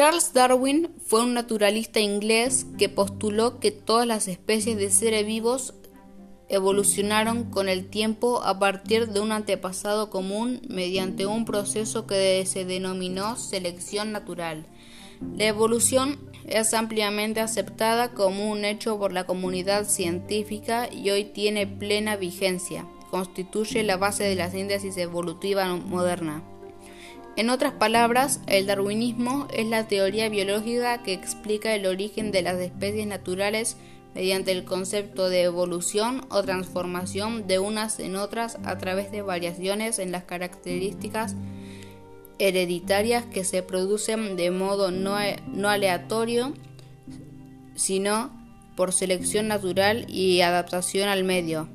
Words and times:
Charles 0.00 0.32
Darwin 0.32 0.94
fue 1.04 1.24
un 1.24 1.34
naturalista 1.34 2.00
inglés 2.00 2.64
que 2.78 2.88
postuló 2.88 3.60
que 3.60 3.70
todas 3.70 4.06
las 4.06 4.28
especies 4.28 4.78
de 4.78 4.88
seres 4.88 5.26
vivos 5.26 5.74
evolucionaron 6.48 7.44
con 7.50 7.68
el 7.68 7.90
tiempo 7.90 8.42
a 8.42 8.58
partir 8.58 9.08
de 9.08 9.20
un 9.20 9.30
antepasado 9.30 10.08
común 10.08 10.62
mediante 10.70 11.26
un 11.26 11.44
proceso 11.44 12.06
que 12.06 12.46
se 12.46 12.64
denominó 12.64 13.36
selección 13.36 14.10
natural. 14.10 14.64
La 15.36 15.44
evolución 15.44 16.18
es 16.46 16.72
ampliamente 16.72 17.40
aceptada 17.40 18.14
como 18.14 18.50
un 18.50 18.64
hecho 18.64 18.98
por 18.98 19.12
la 19.12 19.26
comunidad 19.26 19.84
científica 19.84 20.88
y 20.90 21.10
hoy 21.10 21.24
tiene 21.24 21.66
plena 21.66 22.16
vigencia. 22.16 22.86
Constituye 23.10 23.82
la 23.82 23.98
base 23.98 24.24
de 24.24 24.34
la 24.34 24.50
síntesis 24.50 24.96
evolutiva 24.96 25.66
moderna. 25.76 26.42
En 27.36 27.48
otras 27.48 27.72
palabras, 27.72 28.40
el 28.46 28.66
darwinismo 28.66 29.46
es 29.52 29.66
la 29.66 29.88
teoría 29.88 30.28
biológica 30.28 31.02
que 31.02 31.12
explica 31.12 31.74
el 31.74 31.86
origen 31.86 32.32
de 32.32 32.42
las 32.42 32.58
especies 32.58 33.06
naturales 33.06 33.76
mediante 34.14 34.52
el 34.52 34.64
concepto 34.64 35.28
de 35.28 35.42
evolución 35.42 36.26
o 36.30 36.42
transformación 36.42 37.46
de 37.46 37.58
unas 37.58 38.00
en 38.00 38.16
otras 38.16 38.58
a 38.64 38.76
través 38.78 39.12
de 39.12 39.22
variaciones 39.22 39.98
en 39.98 40.10
las 40.10 40.24
características 40.24 41.36
hereditarias 42.38 43.26
que 43.26 43.44
se 43.44 43.62
producen 43.62 44.36
de 44.36 44.50
modo 44.50 44.90
no, 44.90 45.16
no 45.46 45.68
aleatorio, 45.68 46.54
sino 47.74 48.30
por 48.76 48.92
selección 48.92 49.46
natural 49.46 50.06
y 50.08 50.40
adaptación 50.40 51.08
al 51.08 51.22
medio. 51.22 51.68